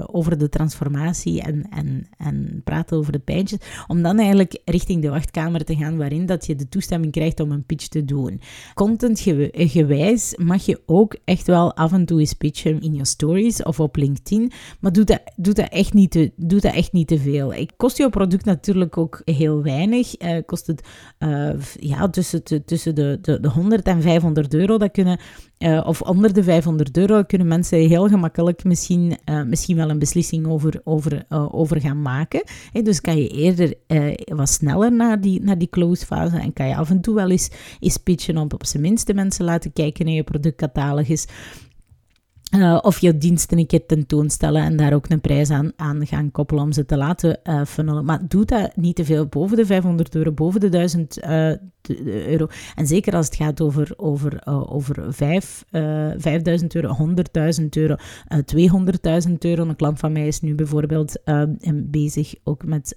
[0.05, 5.09] over de transformatie en, en, en praten over de pijntjes, om dan eigenlijk richting de
[5.09, 8.41] wachtkamer te gaan waarin dat je de toestemming krijgt om een pitch te doen.
[8.73, 9.19] Content
[9.51, 13.79] gewijs mag je ook echt wel af en toe eens pitchen in je stories of
[13.79, 17.19] op LinkedIn, maar doe dat, doe dat, echt, niet te, doe dat echt niet te
[17.19, 17.53] veel.
[17.53, 20.21] Ik kost jouw product natuurlijk ook heel weinig.
[20.21, 20.87] Uh, kost het
[21.19, 24.77] uh, ja, tussen, tussen de, de, de 100 en 500 euro.
[24.77, 25.19] Dat kunnen,
[25.59, 29.17] uh, of onder de 500 euro kunnen mensen heel gemakkelijk misschien,
[29.47, 32.43] misschien wel een beslissing over, over, over gaan maken.
[32.83, 33.73] Dus kan je eerder
[34.35, 37.29] wat sneller naar die, naar die close fase en kan je af en toe wel
[37.29, 41.27] eens, eens pitchen om op zijn minste mensen laten kijken naar je productcatalogus.
[42.51, 46.31] Uh, of je diensten een keer tentoonstellen en daar ook een prijs aan, aan gaan
[46.31, 48.05] koppelen om ze te laten uh, funnelen.
[48.05, 51.51] Maar doe dat niet te veel boven de 500 euro, boven de 1000 uh,
[52.05, 52.47] euro.
[52.75, 55.65] En zeker als het gaat over, over, over 5,
[56.17, 56.95] 5000 euro,
[57.59, 57.95] 100.000 euro,
[59.27, 59.63] 200.000 euro.
[59.63, 61.21] Een klant van mij is nu bijvoorbeeld
[61.73, 62.95] bezig ook met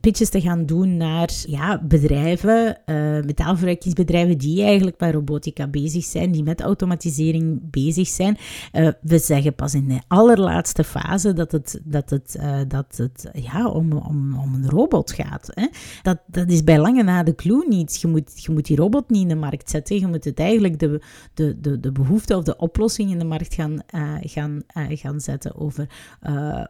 [0.00, 2.78] pitches te gaan doen naar ja, bedrijven,
[3.26, 8.36] metaalverwerkingsbedrijven die eigenlijk met robotica bezig zijn, die met automatisering bezig zijn.
[8.72, 13.30] Uh, we zeggen pas in de allerlaatste fase dat het, dat het, uh, dat het
[13.32, 15.48] ja, om, om, om een robot gaat.
[15.50, 15.66] Hè.
[16.02, 18.00] Dat, dat is bij lange na de clue niet.
[18.00, 19.98] Je moet, je moet die robot niet in de markt zetten.
[19.98, 21.02] Je moet het eigenlijk de,
[21.34, 23.82] de, de, de behoefte of de oplossing in de markt gaan,
[24.20, 25.88] gaan, gaan zetten over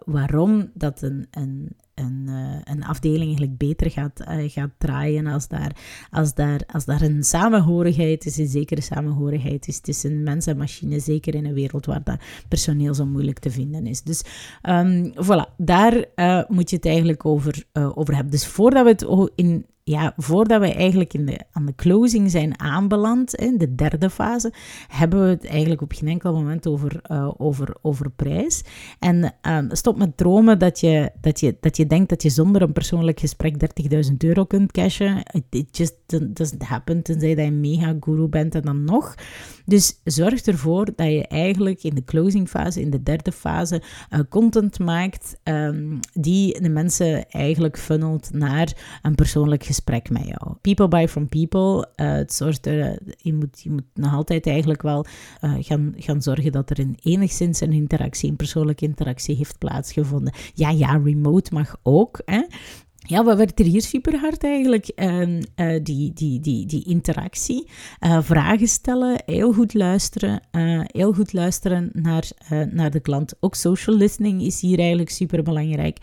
[0.04, 1.68] waarom dat een, een
[2.00, 5.76] een, uh, een afdeling eigenlijk beter gaat, uh, gaat draaien als daar,
[6.10, 11.00] als, daar, als daar een samenhorigheid is, een zekere samenhorigheid is tussen mens en machine,
[11.00, 14.02] zeker in een wereld waar dat personeel zo moeilijk te vinden is.
[14.02, 14.22] Dus
[14.62, 18.32] um, voilà, daar uh, moet je het eigenlijk over, over hebben.
[18.32, 22.60] Dus voordat we het in ja, voordat we eigenlijk in de, aan de closing zijn
[22.60, 24.52] aanbeland, in de derde fase,
[24.88, 28.64] hebben we het eigenlijk op geen enkel moment over, uh, over, over prijs.
[28.98, 32.62] En uh, stop met dromen dat je, dat, je, dat je denkt dat je zonder
[32.62, 33.54] een persoonlijk gesprek
[34.10, 35.22] 30.000 euro kunt cashen.
[35.50, 35.94] It, just
[36.36, 39.14] doesn't happen, tenzij dat je mega guru bent en dan nog.
[39.70, 44.20] Dus zorg ervoor dat je eigenlijk in de closing fase, in de derde fase, uh,
[44.28, 50.54] content maakt um, die de mensen eigenlijk funnelt naar een persoonlijk gesprek met jou.
[50.61, 51.88] People buy from people.
[51.94, 55.06] het zorgt er, je, moet, je moet nog altijd eigenlijk wel
[55.40, 60.33] gaan, gaan zorgen dat er een enigszins een interactie, een persoonlijke interactie heeft plaatsgevonden.
[60.54, 62.22] Ja, ja, remote mag ook.
[62.24, 62.42] Hè?
[63.06, 64.92] Ja, wat werd er hier super hard eigenlijk?
[64.96, 65.38] Uh,
[65.82, 67.68] die, die, die, die interactie,
[68.00, 72.28] uh, vragen stellen, heel goed luisteren, uh, heel goed luisteren naar,
[72.70, 73.34] naar de klant.
[73.40, 75.98] Ook social listening is hier eigenlijk super belangrijk.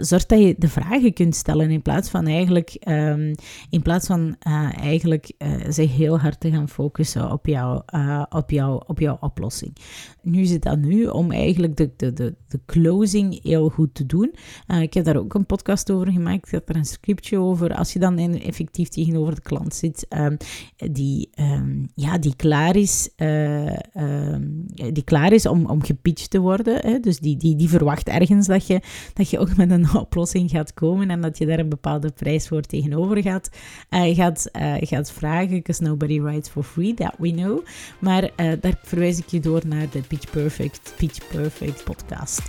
[0.00, 3.34] zorg dat je de vragen kunt stellen in plaats van eigenlijk, um,
[3.70, 4.36] in plaats van
[4.80, 5.32] eigenlijk
[5.68, 7.82] zich heel hard te gaan focussen op, jou,
[8.28, 9.76] op, jou, op jouw oplossing.
[10.22, 14.34] Nu zit dat nu om eigenlijk de, de, de, de closing heel goed te doen.
[14.80, 17.74] ik heb daar ook een podcast over gemaakt ik heb er een scriptje over.
[17.74, 20.36] Als je dan effectief tegenover de klant zit, um,
[20.76, 26.40] die, um, ja, die klaar is, uh, um, die klaar is om, om gepitcht te
[26.40, 26.76] worden.
[26.80, 27.00] Hè?
[27.00, 28.80] Dus die, die, die verwacht ergens dat je,
[29.14, 32.48] dat je ook met een oplossing gaat komen en dat je daar een bepaalde prijs
[32.48, 33.50] voor tegenover gaat,
[33.90, 35.50] uh, gaat, uh, gaat vragen.
[35.50, 37.64] Because nobody writes for free, that we know.
[37.98, 42.42] Maar daar verwijs ik je door naar de Pitch Perfect, Pitch Perfect podcast.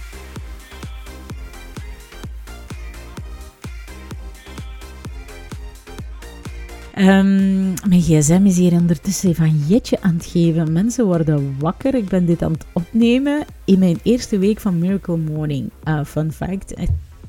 [6.97, 10.71] Um, mijn gsm is hier ondertussen van jetje aan het geven.
[10.71, 11.95] Mensen worden wakker.
[11.95, 15.69] Ik ben dit aan het opnemen in mijn eerste week van Miracle Morning.
[15.87, 16.73] Uh, fun fact.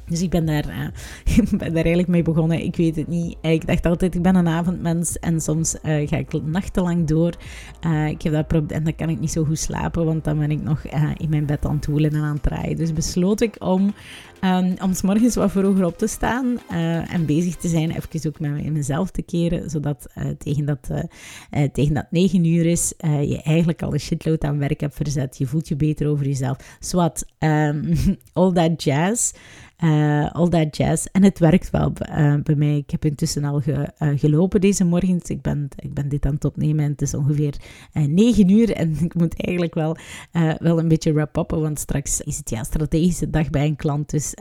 [0.08, 0.88] Dus ik ben daar, uh,
[1.50, 2.64] ben daar eigenlijk mee begonnen.
[2.64, 3.36] Ik weet het niet.
[3.40, 7.32] Ik dacht altijd, ik ben een avondmens en soms uh, ga ik nachtenlang door.
[8.08, 10.62] Ik heb dat en dan kan ik niet zo goed slapen, want dan ben ik
[10.62, 10.84] nog
[11.16, 12.76] in mijn bed aan het woelen en aan het draaien.
[12.76, 13.94] Dus besloot ik om
[14.44, 16.58] Um, om s morgens wat vroeger op te staan
[17.08, 20.06] en bezig te zijn, even ook met mezelf te keren, zodat
[20.38, 20.90] tegen, dat,
[21.72, 25.38] tegen dat 9 uur is, je eigenlijk al een shitload aan werk hebt verzet.
[25.38, 26.56] Je voelt je beter over jezelf.
[26.80, 27.94] Zwat, um,
[28.32, 29.32] all that jazz.
[29.78, 31.06] Uh, all that jazz.
[31.12, 32.76] En het werkt wel uh, bij mij.
[32.76, 35.18] Ik heb intussen al ge, uh, gelopen deze morgen.
[35.18, 37.54] Dus ik ben, ik ben dit aan het opnemen en het is ongeveer
[37.92, 38.72] 9 uur.
[38.72, 39.96] En ik moet eigenlijk wel,
[40.58, 44.10] wel een beetje wrap-uppen, want straks is het ja, strategische dag bij een klant.
[44.10, 44.34] Dus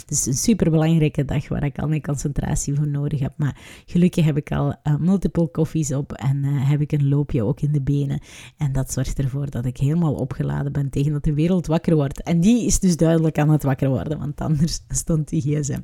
[0.00, 3.32] het is een super belangrijke dag waar ik al mijn concentratie voor nodig heb.
[3.36, 7.72] Maar gelukkig heb ik al multiple koffies op en heb ik een loopje ook in
[7.72, 8.20] de benen.
[8.56, 12.22] En dat zorgt ervoor dat ik helemaal opgeladen ben tegen dat de wereld wakker wordt.
[12.22, 15.80] En die is dus duidelijk aan het wakker worden, want anders stond die gsm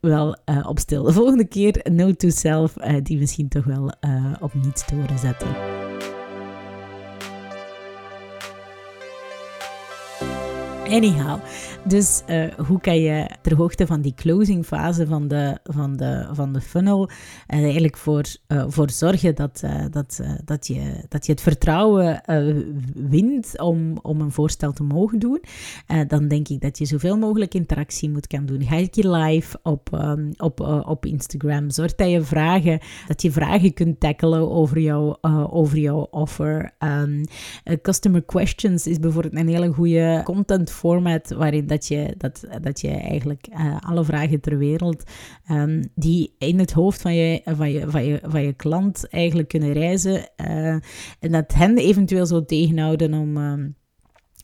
[0.00, 1.02] wel uh, op stil.
[1.02, 5.18] De volgende keer note to self, uh, die misschien toch wel uh, op niet storen
[5.18, 5.75] zetten.
[10.90, 11.38] Anyhow,
[11.84, 16.28] dus uh, hoe kan je ter hoogte van die closing fase van de, van de,
[16.32, 21.32] van de funnel uh, eigenlijk voor, uh, voor zorgen dat, dat, dat, je, dat je
[21.32, 22.20] het vertrouwen
[22.94, 25.42] wint om, om een voorstel te mogen doen?
[26.08, 28.62] dan denk ik dat je zoveel mogelijk interactie moet gaan doen.
[28.62, 31.70] Ga je live op, um, op, op Instagram.
[31.70, 35.16] Zorg dat je vragen, dat je vragen kunt tackelen over, jou,
[35.50, 36.72] over jouw offer.
[36.78, 37.24] Um,
[37.82, 42.88] customer questions is bijvoorbeeld een hele goede content format waarin dat je, dat, dat je
[42.88, 45.02] eigenlijk uh, alle vragen ter wereld
[45.50, 49.48] um, die in het hoofd van je, van je, van je, van je klant eigenlijk
[49.48, 50.68] kunnen reizen uh,
[51.20, 53.36] en dat hen eventueel zo tegenhouden om...
[53.36, 53.76] Um,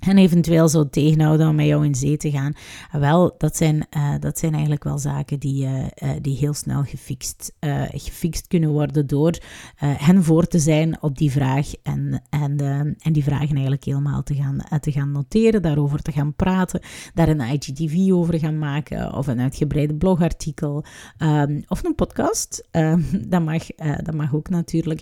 [0.08, 2.52] en eventueel zo tegenhouden om met jou in zee te gaan.
[2.92, 6.82] Wel, dat zijn, uh, dat zijn eigenlijk wel zaken die, uh, uh, die heel snel
[6.82, 7.52] gefixt,
[7.90, 9.38] gefixt kunnen worden door
[9.76, 12.56] hen voor te zijn op die vraag en, en,
[12.98, 16.80] en die vragen eigenlijk helemaal te gaan, te gaan noteren, daarover te gaan praten,
[17.14, 20.84] daar een IGTV over gaan maken of een uitgebreide blogartikel
[21.18, 22.68] um, of een podcast.
[22.70, 23.66] Ehm, dat, mag,
[24.02, 25.00] dat mag ook natuurlijk.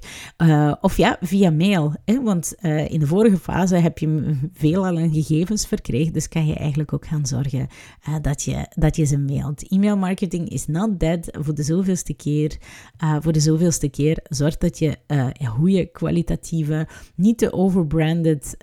[0.80, 1.94] of ja, via mail.
[2.04, 2.54] Hè, want
[2.88, 7.06] in de vorige fase heb je veel een gegevens verkrijgt, dus kan je eigenlijk ook
[7.06, 7.68] gaan zorgen
[8.08, 9.68] uh, dat, je, dat je ze mailt.
[9.68, 12.56] E-mail marketing is not dead voor de zoveelste keer.
[13.04, 18.56] Uh, voor de zoveelste keer zorg dat je uh, goede, kwalitatieve, niet te overbranded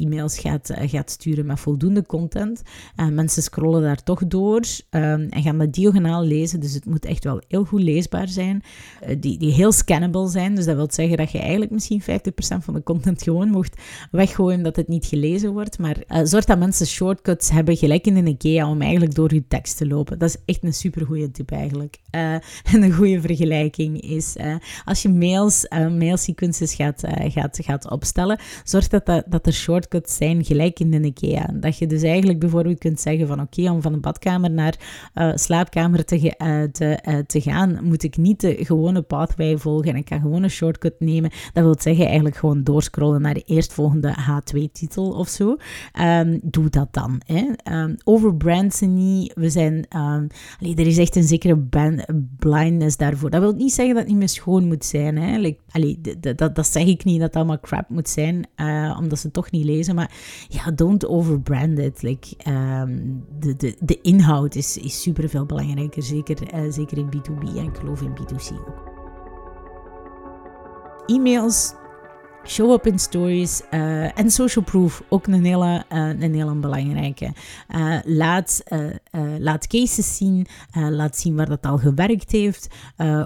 [0.00, 2.62] e-mails gaat, gaat sturen met voldoende content.
[3.10, 7.24] mensen scrollen daar toch door um, en gaan dat diagonaal lezen, dus het moet echt
[7.24, 8.62] wel heel goed leesbaar zijn,
[9.18, 10.54] die, die heel scannable zijn.
[10.54, 12.04] Dus dat wil zeggen dat je eigenlijk misschien 50%
[12.36, 16.58] van de content gewoon mocht weggooien dat het niet gelezen wordt maar uh, zorg dat
[16.58, 20.18] mensen shortcuts hebben, gelijk in een IKEA, om eigenlijk door je tekst te lopen.
[20.18, 21.96] Dat is echt een supergoeie tip eigenlijk.
[22.10, 22.32] Uh,
[22.72, 25.66] en een goede vergelijking is, uh, als je mails,
[25.98, 31.50] mailsequences gaat, gaat, gaat opstellen, zorg dat, dat, er shortcuts zijn, gelijk in de IKEA.
[31.54, 34.74] Dat je dus eigenlijk bijvoorbeeld kunt zeggen van, oké, om van de badkamer naar
[35.34, 36.34] slaapkamer te,
[36.72, 40.50] te, te gaan, moet ik niet de gewone pathway volgen en ik kan gewoon een
[40.50, 41.30] shortcut nemen.
[41.52, 45.45] Dat wil zeggen eigenlijk gewoon doorscrollen naar de eerstvolgende H2-titel of zo.
[46.00, 47.20] Um, doe dat dan.
[47.26, 47.74] Hè.
[47.82, 49.32] Um, overbrand ze niet.
[49.34, 51.66] We zijn, allee, er is echt een zekere
[52.38, 53.30] blindness daarvoor.
[53.30, 55.18] Dat wil niet zeggen dat het niet meer schoon moet zijn.
[55.18, 55.56] Hè.
[56.52, 59.64] Dat, zeg ik niet dat het allemaal crap moet zijn, uh, omdat ze toch niet
[59.64, 59.94] lezen.
[59.94, 60.10] Maar
[60.48, 62.02] ja, don't overbrand it.
[62.02, 62.36] Like,
[63.38, 67.64] de, de, de inhoud is, is super veel belangrijker, zeker, uh, zeker in B2B en
[67.64, 68.94] ik geloof in B2C ook.
[71.06, 71.74] E-mails
[72.48, 77.32] Show up in stories uh, en social proof, ook een hele, uh, een hele belangrijke.
[77.74, 78.62] Uh, laat,
[79.38, 82.68] laat cases zien, laat zien waar dat al gewerkt heeft,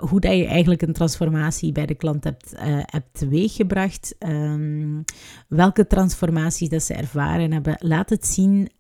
[0.01, 5.05] hoe dat je eigenlijk een transformatie bij de klant hebt, hebt teweeggebracht, um,
[5.49, 7.76] welke transformaties dat ze ervaren hebben.
[7.78, 8.70] Laat het zien,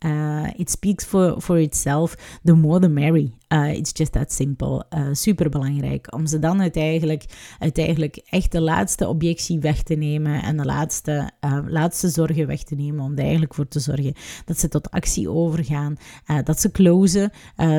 [0.56, 2.14] it speaks for, for itself,
[2.44, 3.32] the more the merry.
[3.52, 4.84] Uh, it's just that simple.
[4.94, 6.14] Uh, super belangrijk.
[6.14, 7.24] Om ze dan uiteindelijk,
[7.58, 12.62] uiteindelijk echt de laatste objectie weg te nemen en de laatste, uh, laatste zorgen weg
[12.62, 13.04] te nemen.
[13.04, 15.96] Om er eigenlijk voor te zorgen dat ze tot actie overgaan.
[16.44, 17.32] dat ze closen,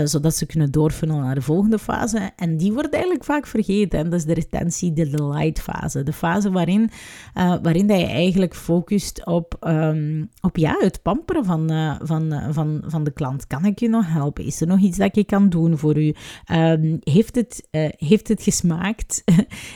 [0.04, 2.32] zodat ze kunnen doorfunnelen naar de volgende fase.
[2.36, 4.00] En die wordt eigenlijk vaak vergeten.
[4.00, 6.04] En dat is de retentie, de delight fase.
[6.04, 6.90] De fase waarin,
[7.34, 11.70] waarin dat je eigenlijk focust op, um, op ja, het pamperen van,
[12.02, 13.48] van, van, van de klant.
[13.48, 14.46] Kan ik je nog helpen?
[14.46, 15.61] Is er nog iets dat je kan doen?
[15.70, 16.14] Voor u?
[16.52, 19.24] Um, heeft, het, uh, heeft het gesmaakt?
[19.26, 19.36] uh,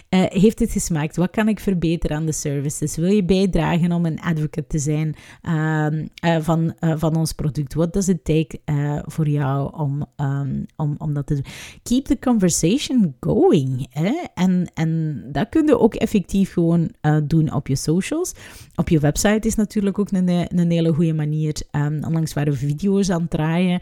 [0.44, 1.16] heeft het gesmaakt?
[1.16, 2.96] Wat kan ik verbeteren aan de services?
[2.96, 7.74] Wil je bijdragen om een advocate te zijn um, uh, van, van ons product?
[7.74, 8.60] What does it take
[9.06, 11.46] voor jou om, um, om, om dat te doen?
[11.84, 13.88] Keep the conversation going.
[14.34, 16.92] En, en dat kun je ook effectief gewoon
[17.24, 18.34] doen op je socials.
[18.76, 21.62] Op je website is natuurlijk ook een, een hele goede manier.
[21.72, 23.82] Onlangs waren we video's aan het draaien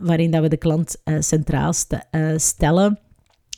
[0.00, 2.98] waarin dat we de klant centraal uh, stellen.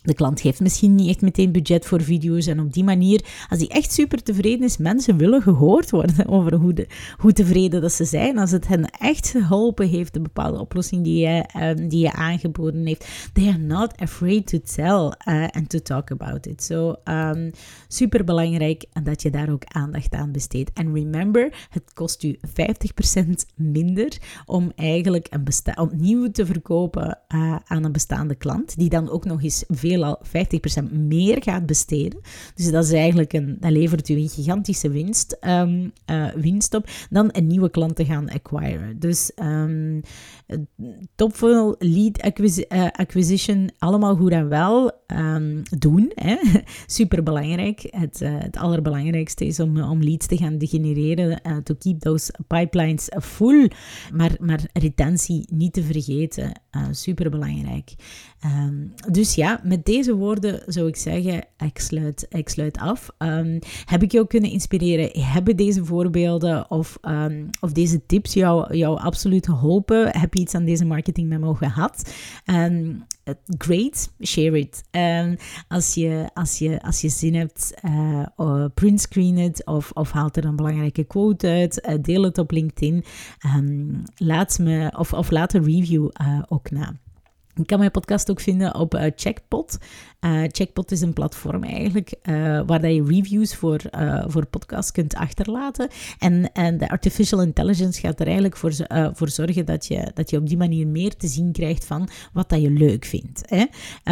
[0.03, 2.46] De klant heeft misschien niet echt meteen budget voor video's.
[2.46, 6.55] En op die manier, als hij echt super tevreden is, mensen willen gehoord worden over
[6.55, 6.86] hoe, de,
[7.16, 8.38] hoe tevreden dat ze zijn.
[8.38, 12.86] Als het hen echt geholpen heeft, de bepaalde oplossing die je, um, die je aangeboden
[12.86, 13.30] heeft.
[13.32, 16.62] They are not afraid to tell uh, and to talk about it.
[16.62, 17.50] So, um,
[17.88, 20.70] super belangrijk dat je daar ook aandacht aan besteedt.
[20.72, 27.84] En remember, het kost u 50% minder om eigenlijk een opnieuw te verkopen uh, aan
[27.84, 28.76] een bestaande klant.
[28.76, 32.20] Die dan ook nog eens veel al 50% meer gaat besteden.
[32.55, 36.88] Dus dat is eigenlijk een, dat levert u een gigantische winst, um, uh, winst op,
[37.11, 38.99] dan een nieuwe klant te gaan acquiren.
[38.99, 40.01] Dus um,
[41.14, 46.12] topfunnel, lead eh, acquisition, allemaal goed en wel um, doen.
[46.14, 46.36] Hè.
[46.86, 47.86] Super belangrijk.
[47.90, 53.09] Het, uh, het allerbelangrijkste is om, om leads te gaan genereren, to keep those pipelines
[53.20, 53.70] full.
[54.12, 57.95] Maar, maar retentie niet te vergeten, super belangrijk.
[58.45, 63.09] Um, dus ja, met deze woorden zou ik zeggen, ik sluit, ik sluit af.
[63.18, 65.20] Um, heb ik jou kunnen inspireren?
[65.20, 70.18] Hebben deze voorbeelden of, um, of deze tips jou, jou absoluut geholpen?
[70.18, 72.12] Heb je iets aan deze marketing memo gehad?
[73.59, 74.82] great, share it.
[75.68, 77.74] als, je, als, je, als je zin hebt,
[78.38, 81.86] uh, printscreen het of, of haal er een belangrijke quote uit.
[81.88, 83.05] Uh, deel het op LinkedIn.
[84.14, 87.01] laat me, of, of laat een review uh, ook na.
[87.55, 89.78] Je kan mijn podcast ook vinden op uh, Checkpot.
[90.24, 93.80] Uh, Checkpot is een platform eigenlijk uh, waar dat je reviews voor,
[94.26, 95.88] voor podcasts kunt achterlaten.
[96.18, 98.72] En, en de artificial intelligence gaat er eigenlijk voor,
[99.12, 102.48] voor zorgen dat je, dat je op die manier meer te zien krijgt van wat
[102.48, 103.42] dat je leuk vindt.
[103.46, 103.64] Hè?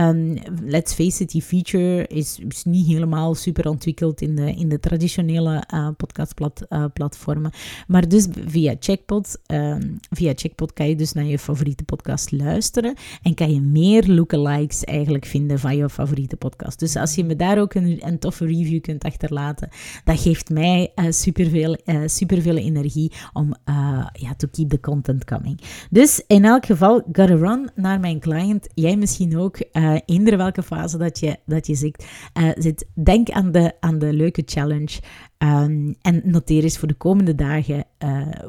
[0.08, 4.80] Um, let's face it, die feature is, niet helemaal super ontwikkeld in de, in de
[4.80, 5.64] traditionele
[5.96, 7.52] podcastplatformen.
[7.86, 12.94] maar dus via Checkpot, um, via Checkpot kan je dus naar je favoriete podcast luisteren.
[13.22, 16.78] En kan je meer lookalikes eigenlijk vinden van je favoriete podcast.
[16.78, 19.68] Dus als je me daar ook een, een toffe review kunt achterlaten,
[20.05, 25.24] dat geeft mij uh, superveel, uh, superveel energie om uh, ja, to keep the content
[25.24, 25.61] coming.
[25.90, 28.68] Dus in elk geval, gotta run naar mijn client.
[28.74, 29.59] Jij misschien ook,
[30.05, 32.07] in welke fase dat je, dat je zit,
[32.55, 32.86] zit.
[32.94, 35.01] Denk aan de, aan de leuke challenge.
[35.38, 37.84] Um, en noteer eens voor de komende dagen,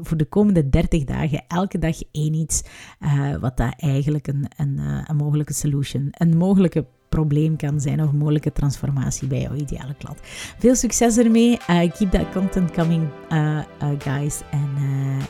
[0.00, 2.62] voor de komende 30 dagen, elke dag één iets,
[3.40, 8.52] wat dat eigenlijk een, een, een mogelijke solution, een mogelijke probleem kan zijn of mogelijke
[8.52, 10.18] transformatie bij jouw ideale klant.
[10.58, 11.58] Veel succes ermee.
[11.66, 13.08] keep that content coming,
[13.98, 14.40] guys.
[14.50, 14.68] En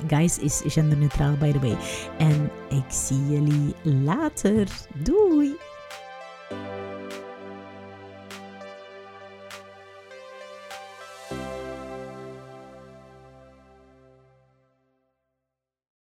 [0.07, 1.77] guys is genderneutraal, by the way.
[2.19, 4.69] En ik zie jullie later.
[5.03, 5.57] Doei!